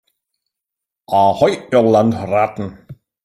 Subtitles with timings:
[1.11, 2.87] Ahoi, ihr Landratten